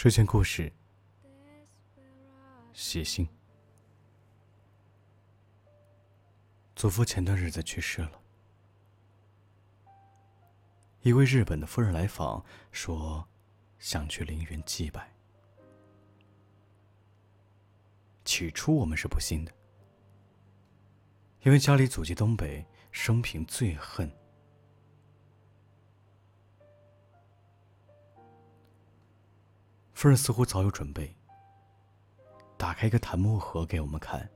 [0.00, 0.72] 睡前故事：
[2.72, 3.28] 写信。
[6.76, 8.12] 祖父前段日子去世了，
[11.00, 13.26] 一位日本的夫人来访，说
[13.80, 15.12] 想去陵园祭拜。
[18.24, 19.52] 起初我们是不信的，
[21.40, 24.08] 因为家里祖籍东北，生平最恨。
[29.98, 31.12] 夫人似乎早有准备，
[32.56, 34.30] 打开一个檀木盒给我们看，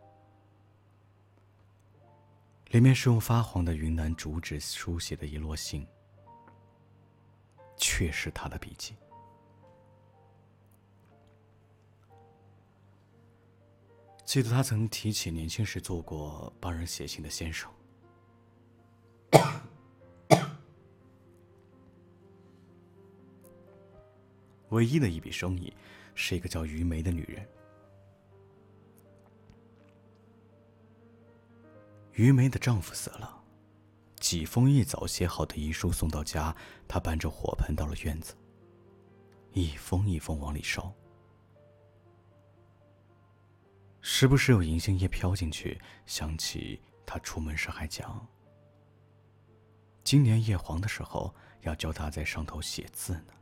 [2.70, 5.86] 里面是用发黄的云南竹纸书写的一摞信，
[7.76, 8.96] 确是他的笔记。
[14.24, 17.70] 记得他曾提起年轻时做过帮人写信的先生。
[24.72, 25.72] 唯一的一笔生意，
[26.14, 27.46] 是一个叫于梅的女人。
[32.14, 33.42] 于梅的丈夫死了，
[34.16, 36.54] 几封一早写好的遗书送到家，
[36.88, 38.34] 她搬着火盆到了院子，
[39.52, 40.92] 一封一封往里烧。
[44.00, 48.26] 时不时有银杏叶飘进去，想起她出门时还讲：
[50.02, 53.34] 今年叶黄的时候，要教她在上头写字呢。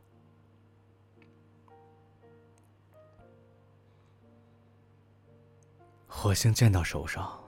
[6.13, 7.41] 火星溅到手上，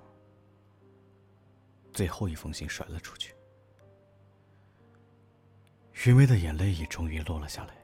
[1.91, 3.35] 最后一封信甩了出去。
[5.91, 7.75] 于梅的眼泪也终于落了下来，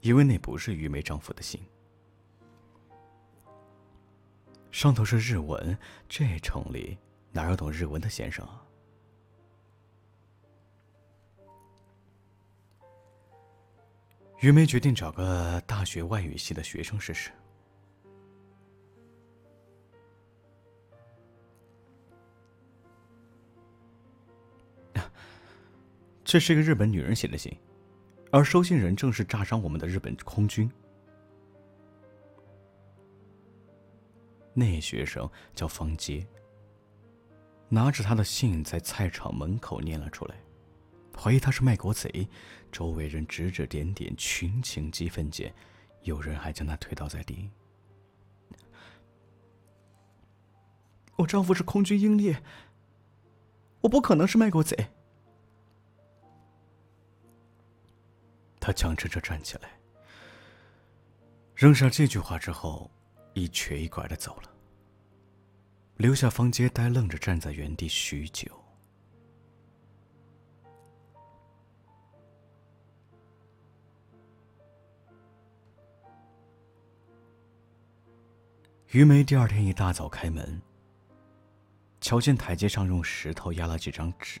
[0.00, 1.62] 因为那不是于梅丈夫的信，
[4.72, 5.78] 上头是日文，
[6.08, 6.98] 这城里
[7.30, 8.63] 哪有懂日文的先生啊？
[14.44, 17.30] 于梅决定找个大学外语系的学生试试。
[26.22, 27.56] 这是一个日本女人写的信，
[28.30, 30.70] 而收信人正是炸伤我们的日本空军。
[34.52, 36.26] 那学生叫方杰，
[37.70, 40.43] 拿着他的信在菜场门口念了出来。
[41.16, 42.28] 怀疑他是卖国贼，
[42.70, 45.54] 周围人指指点点，群情激愤间，
[46.02, 47.48] 有人还将他推倒在地。
[51.16, 52.42] 我丈夫是空军英烈，
[53.80, 54.88] 我不可能是卖国贼。
[58.58, 59.78] 他强撑着站起来，
[61.54, 62.90] 扔下这句话之后，
[63.34, 64.50] 一瘸一拐的走了，
[65.98, 68.63] 留下方杰呆愣着站在原地许久。
[78.94, 80.62] 于梅第二天一大早开门，
[82.00, 84.40] 瞧见台阶上用石头压了几张纸，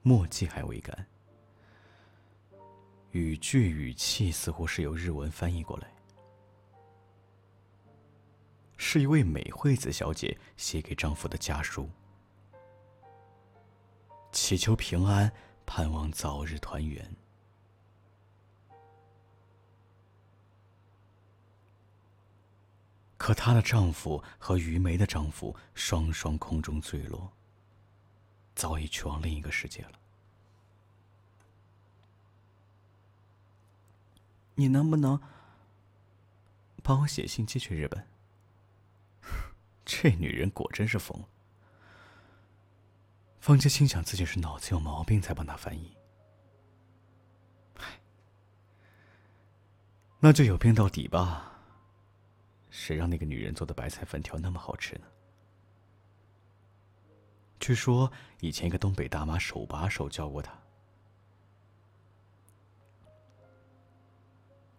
[0.00, 1.06] 墨迹还未干，
[3.10, 5.92] 语句语气似乎是由日文翻译过来，
[8.78, 11.86] 是一位美惠子小姐写给丈夫的家书，
[14.32, 15.30] 祈求平安，
[15.66, 17.14] 盼望早日团圆。
[23.22, 27.30] 可她的丈夫和于梅的丈夫双双空中坠落，
[28.56, 29.92] 早已去往另一个世界了。
[34.56, 35.20] 你能不能
[36.82, 38.04] 帮我写信寄去日本？
[39.86, 41.28] 这女人果真是疯了。
[43.38, 45.96] 方杰心想自己是脑子有毛病才帮她翻译，
[50.18, 51.51] 那就有病到底吧。
[52.72, 55.06] 谁让那个女人做的白菜粉条那么好吃呢？
[57.60, 58.10] 据说
[58.40, 60.58] 以前一个东北大妈手把手教过她。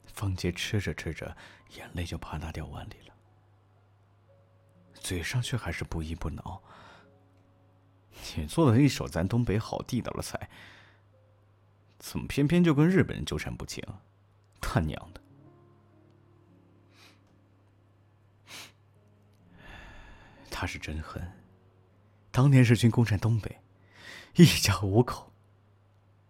[0.08, 1.38] 方杰吃着吃着，
[1.78, 3.16] 眼泪就啪嗒掉碗里了，
[4.96, 6.62] 嘴上却还是不依不挠。
[8.36, 10.50] 你做的一手咱东北好地道的菜，
[12.00, 13.84] 怎么偏偏就跟日本人纠缠不清？
[14.60, 15.23] 他娘的！
[20.64, 21.22] 他是真恨，
[22.32, 23.60] 当年日军攻占东北，
[24.38, 25.30] 一家五口，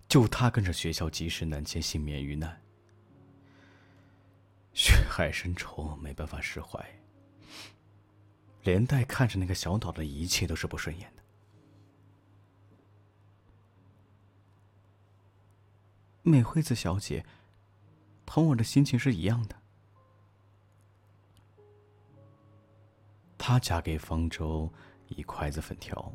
[0.07, 2.59] 就他跟着学校及时南迁，幸免于难。
[4.73, 6.83] 血海深仇，没办法释怀，
[8.63, 11.21] 连带看着那个小岛的一切都是不顺眼的。
[16.23, 17.23] 美惠子小姐
[18.25, 19.62] 同我的心情是一样的。
[23.45, 24.71] 她夹给方舟
[25.09, 26.13] 一筷子粉条，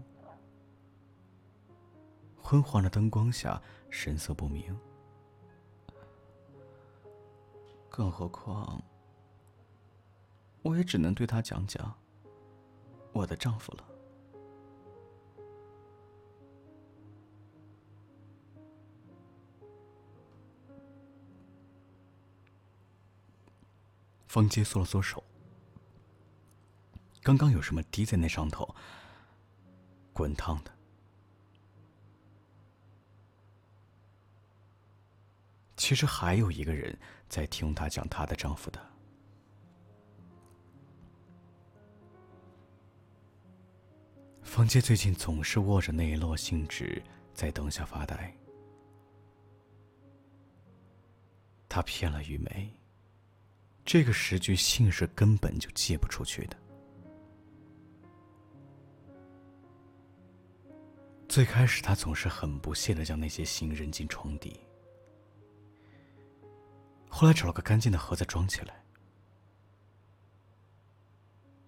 [2.40, 3.60] 昏黄的灯光下
[3.90, 4.74] 神色不明。
[7.90, 8.82] 更何况，
[10.62, 11.94] 我也只能对她讲讲
[13.12, 13.84] 我的丈夫了。
[24.26, 25.22] 方杰缩了缩手。
[27.28, 28.74] 刚刚有什么滴在那上头？
[30.14, 30.70] 滚烫的。
[35.76, 36.98] 其实还有一个人
[37.28, 38.80] 在听她讲她的丈夫的。
[44.42, 47.02] 方杰最近总是握着那一摞信纸
[47.34, 48.34] 在灯下发呆。
[51.68, 52.74] 他骗了玉梅。
[53.84, 56.56] 这个时局信是根本就借不出去的。
[61.28, 64.58] 最开始，他总是很不屑的将那些信扔进床底，
[67.08, 68.82] 后来找了个干净的盒子装起来，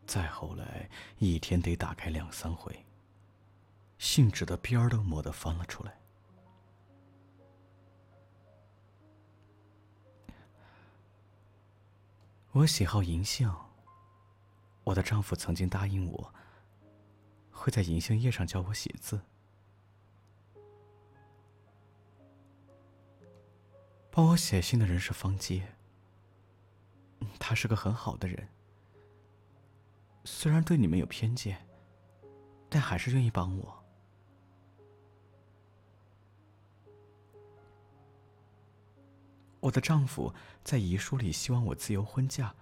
[0.06, 2.84] 再后来，一天得打开两三回，
[3.98, 5.94] 信纸的边儿都磨得翻了出来。
[12.52, 13.54] 我喜好银杏，
[14.84, 16.34] 我的丈夫曾经答应我，
[17.52, 19.20] 会在银杏叶上教我写字。
[24.10, 25.74] 帮我写信的人是方杰，
[27.38, 28.48] 他是个很好的人，
[30.24, 31.66] 虽然对你们有偏见，
[32.68, 33.76] 但还是愿意帮我。
[39.60, 40.34] 我的丈夫
[40.64, 42.52] 在遗书里希望我自由婚嫁，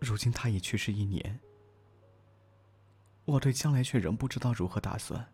[0.00, 1.38] 如今他已去世一年，
[3.24, 5.32] 我对将来却仍不知道如何打算。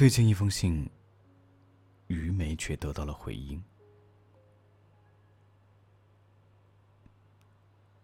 [0.00, 0.88] 最近一封信，
[2.06, 3.62] 于梅却得到了回音。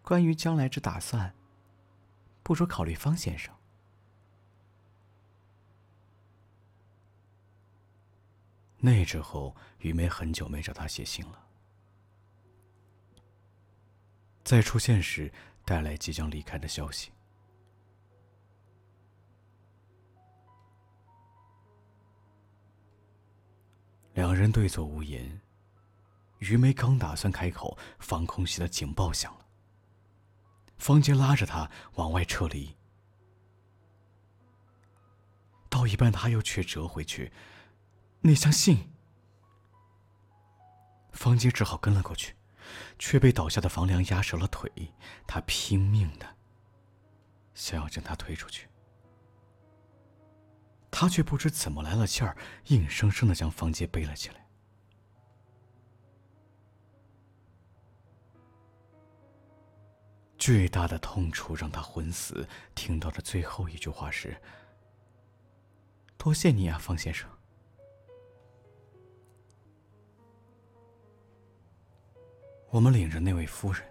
[0.03, 1.33] 关于将来之打算，
[2.43, 3.51] 不如考虑方先生。
[8.77, 11.47] 那之后，于梅很久没找他写信了。
[14.43, 15.33] 再出现时，
[15.65, 17.09] 带来即将离开的消息。
[24.17, 25.39] 两人对坐无言。
[26.39, 29.45] 于梅刚打算开口，防空袭的警报响了。
[30.79, 32.75] 方杰拉着他往外撤离，
[35.69, 37.31] 到一半他又却折回去，
[38.21, 38.91] 那箱信。
[41.11, 42.35] 方杰只好跟了过去，
[42.97, 44.71] 却被倒下的房梁压折了腿。
[45.27, 46.25] 他拼命的
[47.53, 48.67] 想要将他推出去。
[50.89, 52.35] 他却不知怎么来了气儿，
[52.67, 54.45] 硬生生的将方杰背了起来。
[60.37, 64.39] 巨大的痛楚让他昏死，听到的最后一句话是
[66.17, 67.29] ：“多谢你啊，方先生。”
[72.69, 73.83] 我们领着那位夫人，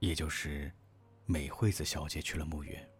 [0.00, 0.70] 也就是
[1.24, 2.91] 美惠子小姐，去了墓园。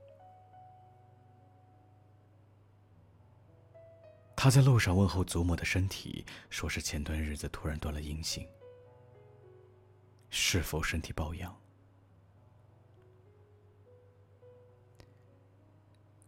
[4.43, 8.45] 他在路上问候祖母的身体，说是前段日子突然断了音信，
[10.31, 11.55] 是否身体抱恙？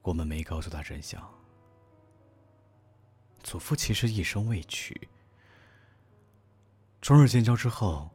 [0.01, 1.29] 我们没告诉他真相。
[3.43, 5.09] 祖父其实一生未娶。
[7.01, 8.09] 中日建交之后，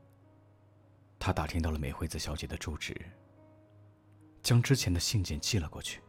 [1.20, 2.96] 他打听到了美惠子小姐的住址，
[4.41, 6.01] 将之前的信件寄了过去。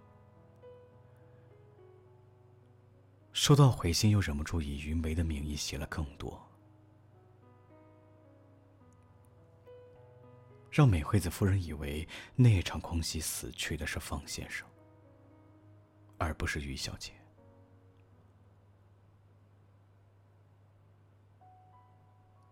[3.40, 6.38] 收到回信，又忍不住以云梅的名义写了更多，
[10.70, 12.06] 让美惠子夫人以为
[12.36, 14.68] 那场空袭死去的是方先生，
[16.18, 17.14] 而不是于小姐。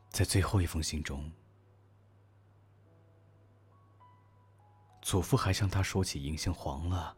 [0.09, 1.31] 在最后一封信中，
[5.03, 7.15] 祖父还向他说起银杏黄了，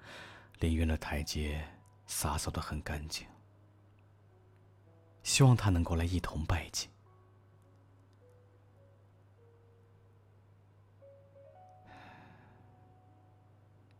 [0.58, 1.64] 林园的台阶
[2.08, 3.24] 洒扫的很干净。
[5.22, 6.88] 希望他能够来一同拜祭。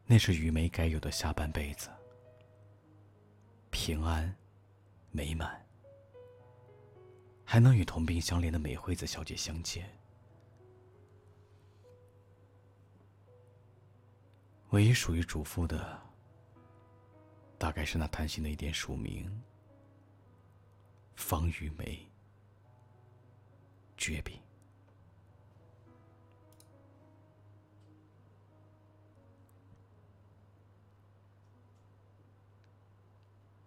[0.07, 1.89] 那是雨梅该有的下半辈子，
[3.71, 4.35] 平安、
[5.13, 5.65] 美满，
[7.45, 9.89] 还能与同病相怜的美惠子小姐相见。
[14.71, 16.01] 唯一属于主妇的，
[17.57, 19.31] 大概是那贪心的一点署名——
[21.21, 22.11] 方与梅，
[23.97, 24.41] 绝笔。